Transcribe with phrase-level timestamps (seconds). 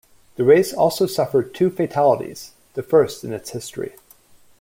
[0.35, 3.93] The race also suffered two fatalities, the first in its history.